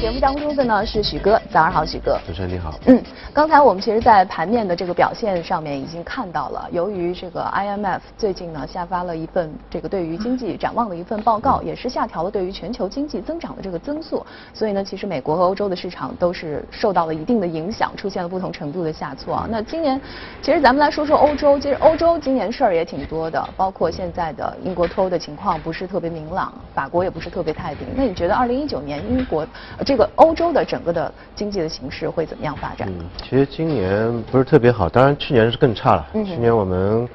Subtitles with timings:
[0.00, 2.18] 节目当中的呢是许哥，早上好，许哥。
[2.26, 2.74] 主持人你好。
[2.84, 3.02] 嗯，
[3.32, 19.48] 刚才我们其实，在盘面的这个表现上面已经看到了，由于这个 IMF 最近呢下发了一份这个对于经济展望的一份报告，也是下调了对于全球经济增长的这个增速，所以呢，其实美国和欧洲的市场都是受到了一定的影响，出现了不同程度的下挫啊。
[19.50, 19.98] 那今年，
[20.42, 27.88] 其实咱们来说说欧洲，其实欧洲今年事儿也挺多的，包括现在的英国脱欧的情况不是特别明朗，法国也不是特别太平。
[27.96, 29.46] 那你觉得二零一九年英国
[29.86, 32.88] 这个欧洲的整个的经济的形势会怎么样发展？
[32.88, 36.04] 嗯，其实今年不是特别好，当然去年是更差了。
[36.12, 37.08] 去年我们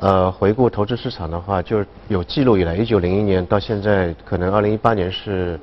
[0.00, 5.60] 呃回顾投资市场的话，就是有记录以来，一九零一年到现在，可能二零一八年是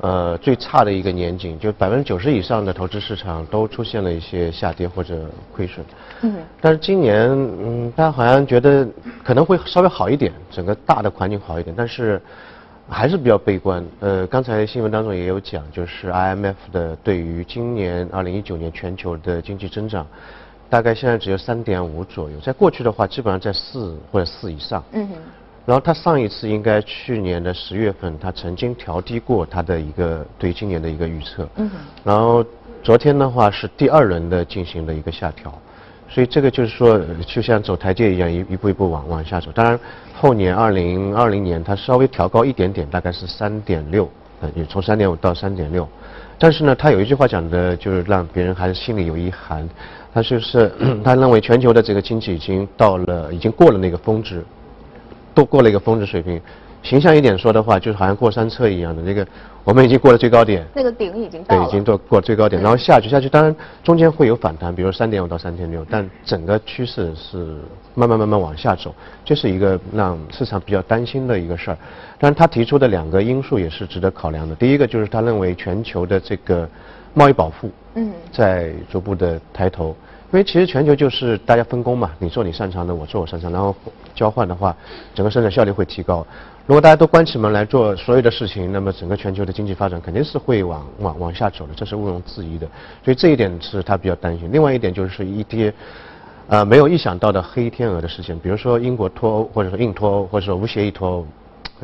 [0.00, 5.84] 呃最差的一个年景，就百分之九十以上的投资市场都出现了一些下跌或者亏损。
[6.20, 8.86] 嗯，但是今年嗯，大家好像觉得
[9.24, 12.22] 可能会稍微好一点，整个大的环境好一点，但是。
[12.88, 13.84] 还是比较悲观。
[14.00, 20.06] 呃，刚才新闻当中也有讲，就是 IMF 的对于今年二零一九年全球的经济增长，
[20.68, 22.38] 大概现在只有三点五左右。
[22.40, 24.84] 在过去的话，基本上在四或者四以上。
[24.92, 25.14] 嗯哼。
[25.66, 31.48] 然后他上一次应该去年的十月份，他曾经调低过他的一个对今年的一个预测。
[31.56, 31.76] 嗯哼。
[32.04, 32.44] 然后
[32.82, 35.52] 昨天的话是第二轮的进行了一个下调。
[36.14, 39.50] 所以这个就是说，就像走台阶一样，一一步一步往往下走。
[39.52, 39.76] 当然，
[40.14, 44.08] 后年二零二零年它稍微调高一点点，大概是三点六，
[44.40, 45.88] 呃，也从三点五到三点六。
[46.38, 49.68] 但是呢，他有一句话讲的，就是让别人还是心里有一寒。
[50.14, 50.70] 他就是
[51.02, 54.44] 他认为全球的这个经济已经到了，已经过了那个峰值，
[55.34, 56.40] 都过了一个峰值水平。
[56.84, 59.26] 形象一点说的话，就是好像过山车一样的那个，
[59.64, 67.58] 我们已经过了最高点，那个顶已经到了，对，已经过过最高点，然后下去下去，当然中间会有反弹，比如三点五到三点六，但整个趋势是
[67.94, 71.78] 慢慢慢慢往下走，这是一个让市场比较担心的一个事儿。
[72.18, 76.68] 但是他提出的两个因素也是值得考量的，第一个就是他认为全球的这个
[77.14, 79.96] 贸易保护嗯在逐步的抬头。
[80.32, 83.72] 因为其实全球就是大家分工嘛，你做你擅长的，我做我擅长，然后
[84.16, 84.76] 交换的话，
[85.14, 86.26] 整个生产效率会提高。
[86.66, 92.66] 如果大家都关起门来做所有的事情，那么整个全球的经济发展肯定是会往往往下走的，这是毋庸置疑的。
[93.04, 94.50] 所以这一点是他比较担心。
[94.50, 95.72] 另外一点就是一些
[96.48, 101.26] 呃没有意想到的黑天鹅的事件，比如说英国脱欧，或者说硬脱欧，或者说无协议脱欧，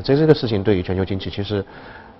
[0.03, 1.63] 这这个事情对于全球经济其实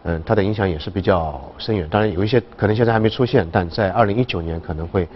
[0.03, 1.87] 嗯它的影响也是比较深远。
[1.89, 5.07] 当然有一些可能现在还没出现，但在二零一九年可能会。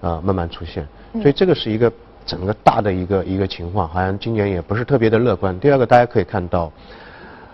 [0.00, 1.92] 呃，慢慢出现，所以这个是一个
[2.28, 5.58] 整个大的一个一个情况，好像今年也不是特别的乐观。
[5.58, 6.70] 第二个，大家可以看到，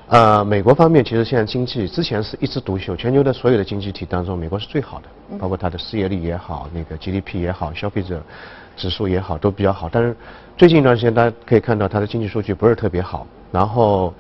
[0.09, 8.21] 呃，美国方面其实现在经济之前是一枝独秀，全球的所有的经济体当中，美国是最好的，包括它的失业率也好，那个 GDP 也好，消费者
[8.77, 9.89] 指数也好，都比较好。
[9.89, 10.17] 但是
[10.59, 13.25] 最近一段时间，大家可以看到它的经济数据不是特别好。
[13.53, 14.13] 然后，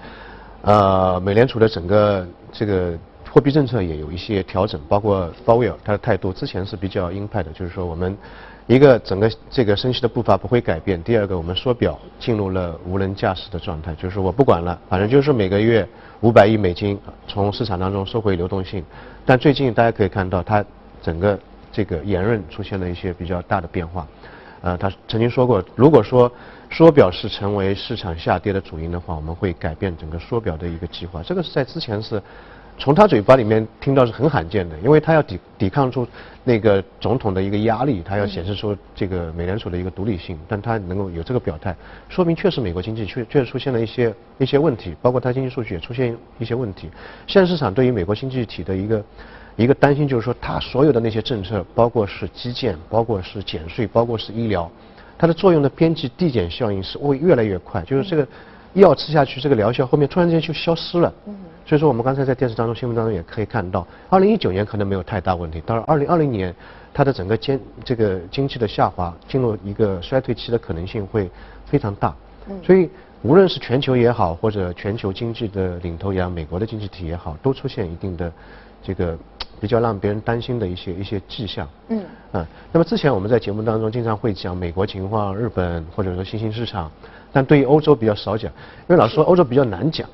[0.62, 2.96] 呃，美联储的整个这个。
[3.32, 8.16] 货币政策也有一些调整，包括鲍威尔他的态度之前是比较鹰派的，就是说我们
[8.66, 11.02] 一个整个这个升息的步伐不会改变。
[11.02, 15.86] 第二个，我们缩表进入了无人驾驶的状态，就是我不管了，反正就是每个月
[16.22, 16.98] 五百亿美金
[17.28, 18.82] 从市场当中收回流动性。
[19.26, 20.64] 但最近大家可以看到，它
[21.02, 21.38] 整个
[21.70, 24.06] 这个言论出现了一些比较大的变化。
[24.62, 26.32] 呃，他曾经说过，如果说
[26.70, 31.22] 缩表是成为市场下跌的主因的话，我们会改变整个缩表的一个计划。
[31.22, 32.22] 这个是在之前是。
[32.76, 36.06] 从他嘴巴里面听到是很罕见的，因为他要抵抵抗住
[36.42, 41.74] 那个总统的一个压力，他要显示出这个美联储的一个独立性，但他能够有这个表态，
[42.08, 46.90] 说明确实美国经济确确实出现了一些一些问题，包括它经济数据也出现一些问题。
[47.28, 49.04] 现在市场对于美国经济体的一个
[49.56, 54.68] 一个担心就是说，它所有的那些政策，包括是基建，包括是减税，包括是医疗，
[55.16, 58.26] 它的作用的边际递减效应是会越来越快，就是这个
[58.72, 61.14] 药吃下去，这个疗效后面突然间就消失了。
[61.66, 66.54] 所以说，我们刚才在电视当中、新闻当中也可以看到，二零一九年可能没有太大问题，到了二零二零年，
[66.92, 71.30] 它的整个经这个经济的下滑进入一个衰退期的可能性会
[71.64, 72.14] 非常大。
[72.62, 72.90] 所以，
[73.22, 78.30] 无论是全球也好，或者全球经济的领头羊美国的经济体也好，都出现一定的
[78.82, 79.16] 这个
[79.58, 81.66] 比较让别人担心的一些一些迹象。
[81.88, 82.04] 嗯。
[82.32, 86.92] 啊，那么之前我们在节目当中经常会讲美国情况、日本或者说新兴市场，
[87.32, 88.52] 但对于欧洲比较少讲，
[88.86, 90.06] 因为老说 欧洲比较难讲。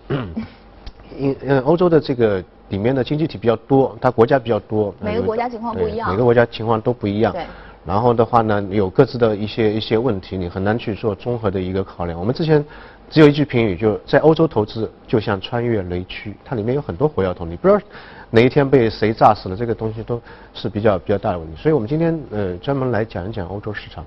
[1.19, 7.33] 因嗯，欧洲的这个里面的经济体比较多，它国家比较多，每个国家情况不一样，每个国家情况都不一样。
[7.33, 7.43] 对。
[7.87, 12.19] 然后的话呢，有各自的一些一些问题，你很难去做综合的一个考量。
[12.21, 12.62] 我们之前
[13.09, 17.81] 只有一句评语，就在欧洲投资就像穿越雷区，它里面有很多火药桶，你不知道
[18.29, 20.21] 哪一天被谁炸死了，这个东西都
[20.53, 21.57] 是比较比较大的问题。
[21.57, 24.05] 所以我们今天呃专门来讲一讲欧洲市场。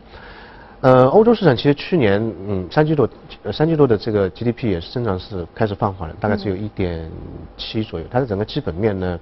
[0.83, 3.07] 呃，欧洲市场其实去年，嗯，三季度，
[3.53, 7.09] 三季度的这个 GDP 也是增长是开始放缓了，大概只有一点
[7.55, 8.05] 七左右。
[8.11, 9.17] 它的整个基本面呢，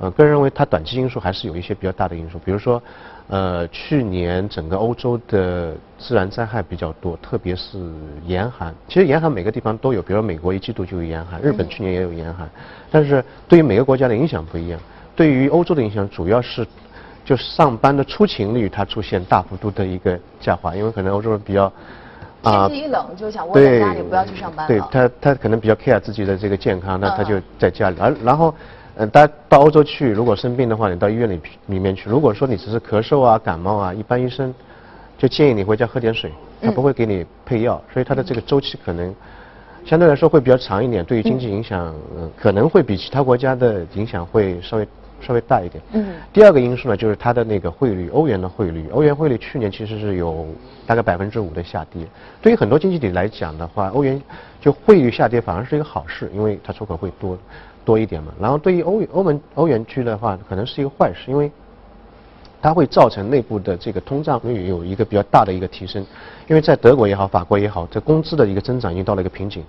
[0.00, 2.82] 呃，个人认为它短期因素还是有一些比较大的因素，比如说，
[3.28, 7.78] 呃，去年整个欧洲的自然灾害比较多，特别是
[8.26, 8.74] 严寒。
[8.86, 12.46] 其实严寒每个地方都有，比如美国一季度就有严寒，日本去年也有严寒，
[12.90, 14.78] 但是对于每个国家的影响不一样。
[15.16, 16.66] 对于欧洲的影响主要是，
[17.28, 21.70] 就是上班的出勤率它出现大幅度的一个下滑，因为可能欧洲人比较。
[22.42, 27.96] 天气一冷就想窝在家里，不要去上班对他，他可能比较 care 自己的这个健康，那他就在家里。
[28.00, 28.54] 而然后。
[29.00, 32.10] 嗯，大家到欧洲去，如果生病的话，你到医院里里面去。
[32.10, 34.52] 如果说你只是咳嗽啊、感冒啊，一般医生
[35.16, 39.14] 就建议你回家喝点水，他不会给你配药，所以他的这个周期可能
[39.84, 41.94] 相对来说会比较长一点，对于经济影响
[42.36, 44.88] 可能会比其他国家的影响会稍微
[45.20, 45.82] 稍微大一点。
[45.92, 46.14] 嗯。
[46.32, 50.46] 第二个因素呢，就是它的那个汇率，欧元的汇率，欧元汇率去年其实是有
[50.86, 52.06] 大概百分之五的下跌。
[52.42, 54.20] 对于很多经济体来讲的话，欧元
[54.60, 57.38] 就汇率下跌反而是一个好事，因为它出口会多。
[57.84, 61.50] 多一点嘛，然后对于欧欧盟欧元区的话，可能是一个坏事，因为
[62.60, 66.04] 它会造成内部的这个通胀率有一个比较大的一个提升，
[66.48, 69.64] 因为在德国也好，法国也好，这工资的一个增长已经到了一个瓶颈，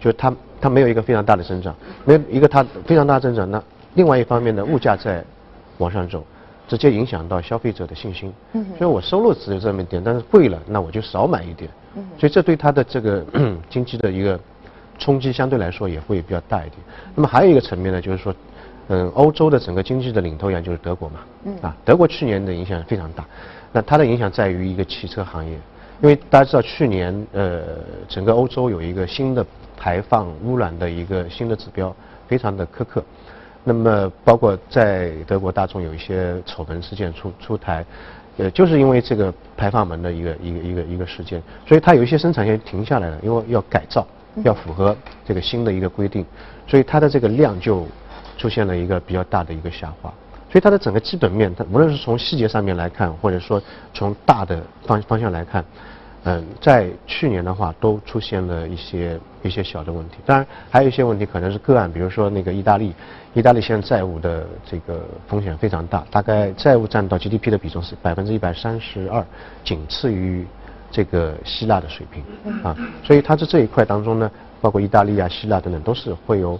[0.00, 1.72] 就是它它没有一个非常大的增长，
[2.04, 3.62] 没有一个它非常大的增长，那
[3.94, 5.24] 另外一方面呢，物价在
[5.78, 6.24] 往上走，
[6.68, 13.24] 直接影响到消费者的信心，嗯，所以我收入只有这么一点，但是贵了，那我就少买一点，嗯，所以这对它的这个
[13.68, 14.38] 经济的一个。
[15.02, 16.76] 冲击相对来说也会比较大一点。
[17.14, 18.34] 那么还有一个层面呢，就是说，
[18.88, 23.24] 嗯，欧洲的整个经济的领头羊就是德国嘛，嗯，啊，德国去年的影响非常大。
[23.72, 25.52] 那它的影响在于一个汽车行业，
[26.02, 27.62] 因为大家知道去年呃，
[28.10, 29.42] 整个欧洲有一个新的
[29.74, 31.96] 排放污染的一个新的指标，
[32.28, 33.02] 非常的苛刻。
[33.64, 37.84] 那么包括在德国大众有一些丑闻事件出出台，
[38.38, 44.06] 呃，就是因为这个排放门的一个一个一个一个事件，所以它有一些生产线停下来了，因为要改造。
[44.44, 44.96] 要符合
[45.26, 46.24] 这个新的一个规定，
[46.64, 47.84] 所以它的这个量就
[48.38, 50.08] 出现了一个比较大的一个下滑，
[50.48, 53.60] 所以它的整个基本面，它无论是从细节上面来看，或者说
[53.92, 55.64] 从大的方方向来看，
[56.24, 62.94] 嗯，在去年的话都出现了一些一些小的问题，当然还有一些问题可能是个案，比如说那个意大利，
[63.34, 69.24] 意大利现在债务的这个风险非常大，大概债务占到 GDP 的比重是百分之一百三十二，
[69.64, 70.46] 仅次于。
[70.92, 72.20] 这个希腊的水平
[72.64, 74.28] 啊，所以它在这一块当中呢，
[74.60, 76.58] 包括意大利啊、希腊等等，都是会有。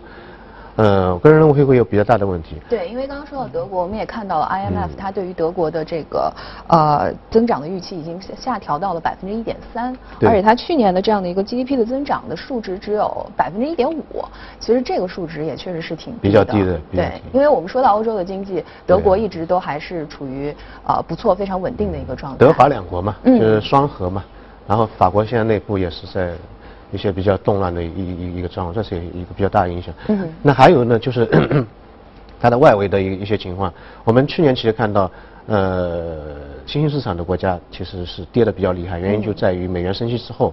[0.77, 2.57] 呃，我个人认为会会有比较大的问题。
[2.69, 6.33] 对，因为刚刚说到德国，我们也看到了 IMF 它对于德国的这个
[6.69, 14.03] 呃增长的预期已经下调到了百分之一点三，而且它去年的这样的一个 GDP 的增长的数值只有百分之一点五，
[14.59, 16.81] 其实这个数值也确实是挺比较低的。
[16.93, 20.55] 对，因为我们说到欧洲的经济，德国一直都还是处于
[20.87, 22.39] 呃不错、非常稳定的一个状态。
[22.39, 24.25] 德法两国嘛，就是双核嘛，
[24.67, 26.33] 然后法国现在内部也是在。
[26.93, 29.95] 一些比较动乱的一一一个状况，这是一个比较大的影响。
[30.09, 30.29] 嗯。
[30.43, 31.29] 那还有呢，就是
[32.41, 33.73] 它的外围的一一些情况。
[34.05, 35.11] 我们去年其实看到，
[35.47, 36.19] 呃，
[36.67, 40.53] 新兴市场的国家其实是跌的比较厉害，原因就在于美元升息之后，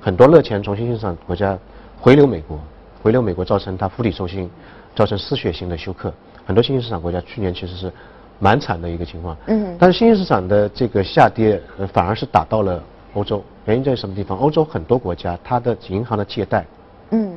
[0.00, 1.58] 很多热钱从新兴市场国家
[2.00, 2.58] 回流美国，
[3.02, 4.50] 回流美国造成它釜底抽薪，
[4.94, 6.12] 造成失血性的休克。
[6.44, 7.92] 很多新兴市场国家去年其实是
[8.38, 9.36] 蛮惨的一个情况。
[9.46, 9.76] 嗯。
[9.78, 11.60] 但是新兴市场的这个下跌，
[11.92, 12.82] 反而是打到了。
[13.14, 14.38] 欧洲原因在什么地方？
[14.38, 16.64] 欧洲很多国家，它的银行的借贷，
[17.10, 17.36] 嗯，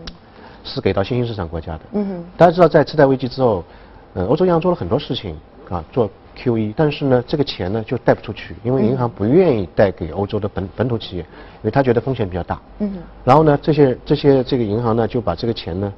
[0.63, 1.81] 是给到新兴市场国家的。
[1.93, 2.25] 嗯哼。
[2.37, 3.63] 大家知道，在次贷危机之后，
[4.13, 5.35] 呃，欧洲央行做了很多事情
[5.69, 12.61] 啊，做 QE，但是呢，这个钱呢就贷不出去，因为银行不愿意贷给欧洲的本本土企业，因为他觉得风险比较大。
[12.77, 12.97] 嗯哼。
[13.25, 15.92] 然后呢，这些这些这个银行呢就把这个钱呢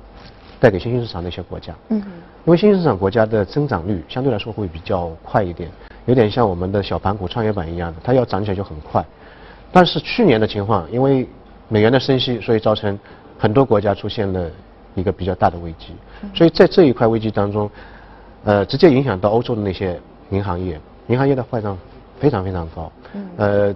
[0.62, 1.74] 贷给新兴市场那些国家。
[1.90, 2.08] 嗯哼。
[2.46, 5.70] 因为新兴市场国家的增长率相对来说会比较快一点，
[6.06, 9.06] 有点像我们的小盘股、创业板一样的，它要涨起来就很快。
[9.72, 11.28] 但是去年的情况，因为
[11.70, 13.00] 美元的升息，所以造成
[13.38, 14.52] 很多国家出现了
[14.96, 15.94] 一个比较大的危机。
[16.34, 17.70] 所以在这一块危机当中，
[18.44, 20.00] 呃，直接影响到欧洲的那些
[20.30, 21.78] 银行业，银行业的坏账
[22.20, 22.92] 非常非常高。
[23.38, 23.74] 呃，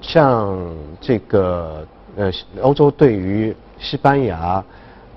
[0.00, 0.58] 像
[1.00, 1.86] 这个
[2.16, 4.62] 呃，欧洲对于西班牙、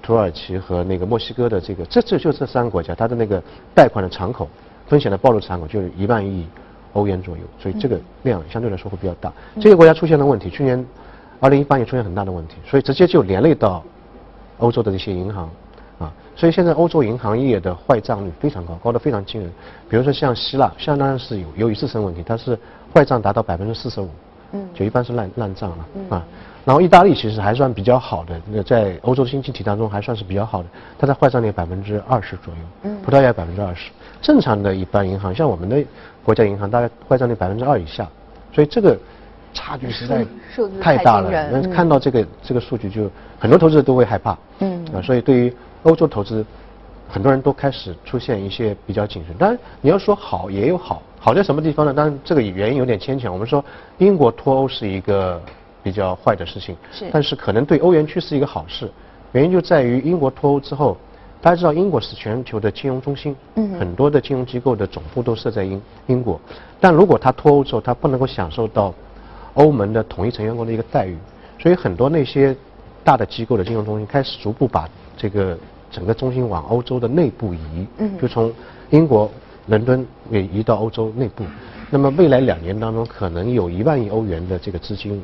[0.02, 3.44] 土耳其和那个墨西哥的这个，这这就这三个国家，它的那个
[3.76, 4.48] 贷款的敞口、
[4.88, 6.48] 风险的暴露敞口就是一万亿。
[6.94, 9.32] 欧元左右，所以这个量相对来说会比较大。
[9.56, 10.86] 这些国家出现了问题，去年
[11.40, 13.84] 二零一八年出现很大的问题，所以直接就连累到
[14.58, 15.50] 欧洲的这些银行
[16.00, 16.12] 啊。
[16.36, 19.52] 所以现在欧洲银行业的坏账率非常高，高的非常惊人。
[19.90, 22.58] 比如说像希腊，相当是有由于自身问题，它是
[22.94, 24.10] 坏账达到百分之四十五，
[24.54, 26.24] 嗯，就一般是烂烂账了啊。
[26.64, 33.90] 然后意大利其实还算比较好的，那在欧洲经济体当中还算是比较好的，它的坏账率百分之二十左右，嗯，葡萄牙百分之二十。
[34.22, 35.84] 正常的一般银行，像我们的
[36.24, 38.08] 国家银行，大概坏账率百分之二以下，
[38.54, 38.96] 所以这个
[39.54, 40.24] 差距实在
[40.80, 41.50] 太大了。
[41.50, 44.38] 那看到这个这个数据，就很多投资者都会害怕。
[44.60, 44.86] 嗯。
[44.94, 46.46] 啊，所以对于欧洲投资，
[47.12, 49.36] 很多人都开始出现一些比较谨慎。
[49.38, 51.94] 当然，你要说好也有好，好在什么地方呢？
[51.94, 53.32] 当然这个原因有点牵强。
[53.34, 53.64] 我们说
[53.98, 55.40] 英国脱欧是一个
[55.84, 58.90] 比较坏的事情，是，但是可能对欧元区是一个好事。
[59.34, 60.96] 原因就在于英国脱欧之后，
[61.42, 66.40] 大家知道英国是全球的金融中心，嗯，很多的金融机构的总部都设在英英国。
[66.80, 68.94] 但如果它脱欧之后，它不能够享受到
[69.56, 71.18] 欧盟的统一成员国的一个待遇，
[71.60, 72.56] 所以很多那些
[73.04, 74.88] 大的机构的金融中心开始逐步把
[75.18, 75.58] 这个
[75.92, 78.52] 整个中心往欧洲的内部移，嗯，就从
[78.90, 79.30] 英国
[79.68, 81.44] 伦敦也移到欧洲内部。
[81.90, 85.22] 那么未来两年当中，可能有一万亿欧元的这个资金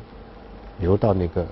[0.80, 1.44] 流到那个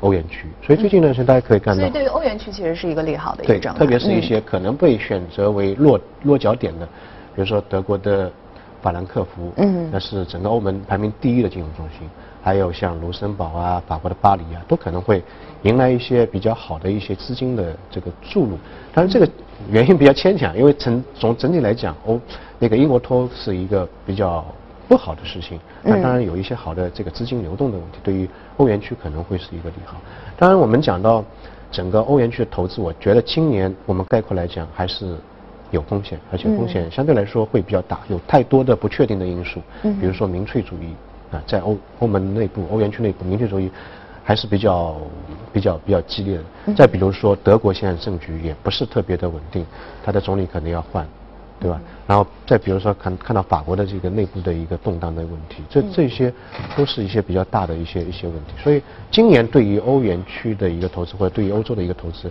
[0.00, 0.46] 欧元区。
[0.66, 6.86] 所以最近一段时间大家可以看到，所以对于欧元区其实是一个利好的一个对，特别是一些可能被选择为落落脚点的，
[7.34, 8.32] 比如说德国的
[8.82, 12.08] 法兰克福，嗯，那是整个欧盟排名第一的金融中心。
[12.44, 15.22] 还有像卢森堡啊、法国的巴黎啊，都可能会
[15.62, 18.58] 迎来一些比较好的一些资金的这个注入。
[18.92, 19.28] 当然，这个
[19.70, 22.20] 原因比较牵强，因为从从整体来讲，欧
[22.58, 24.44] 那个英国脱欧是一个比较
[24.88, 25.56] 不好的事情。
[25.84, 29.98] 那当然有一些好的这个资金流动的问题，对于欧元区可能会是一个利好。
[30.36, 31.24] 当然，我们讲到
[31.70, 35.16] 整个欧元区的投资，我觉得今年我们概括来讲还是
[35.72, 40.94] 有风险，而且风险相对来说会比较大，有太多的不确定的因素，比如说民粹主义。
[41.32, 43.70] 啊，在欧欧盟内部、欧元区内部，民粹主义
[44.22, 44.94] 还是比较、
[45.50, 46.74] 比较、比较激烈的。
[46.74, 49.64] 再比如说，德国现在政局也不是特别的稳定，
[50.04, 51.08] 他的总理可能要换，
[51.58, 51.80] 对吧？
[52.06, 56.30] 然后再比如说，看看到法国的这个内部的一个动荡的问题，这这些
[56.76, 58.52] 都是一些比较大的一些一些问题。
[58.62, 62.30] 所以，今年对于欧元区的一个投资，或者对于欧洲的一个投资。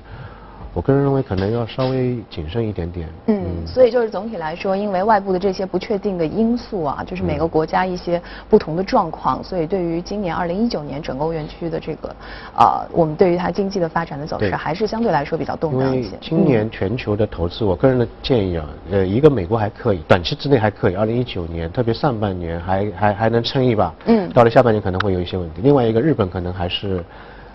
[0.74, 3.10] 我个人认为可能要稍微谨慎一点点。
[3.28, 12.16] 嗯，所以就是总体来说，因为外部的这些不确定的因素啊，就是每个国家一些不同的状况，所以对于今年二零一九年整个欧元区的这个，
[12.58, 16.18] 呃，我们对于它经济的发展的走势，还是相对来说比较动荡一些。
[16.22, 23.94] 今年全球的投资，我个人的建议啊，呃，一个美国还可以，短期之内还可以，二零一九年特别上半年还还还能撑一把。
[24.06, 24.30] 嗯。
[24.30, 25.62] 到了下半年可能会有一些问题。
[25.62, 27.04] 另外一个日本可能还是。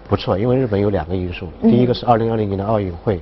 [0.08, 3.20] 不错，因为日本有两个因素，第一个是二零二零年的奥运会，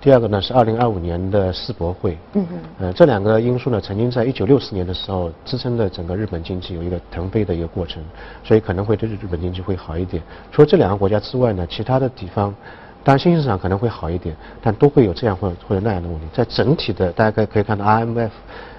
[0.00, 2.16] 第二个呢是二零二五年的世博会。
[2.34, 2.58] 嗯嗯。
[2.80, 8.02] 呃，这两个因素呢，曾经在一九六四年的时候支撑的整个日本经济有一个腾飞的一个过程，
[8.44, 10.22] 所以可能会对日日本经济会好一点。
[10.52, 12.54] 除了这两个国家之外呢，其他的地方，
[13.02, 16.26] 当然新兴市场可能会好一点，但都会有这样或者或者那样的问题。
[16.32, 18.30] 在整体的，大家可以看到 IMF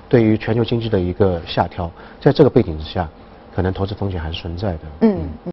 [0.08, 1.90] 对于全球经济的一个下调，
[2.22, 3.10] 在这个背景之下，
[3.56, 4.80] 可能投资风险还是存在的。
[5.02, 5.18] 嗯。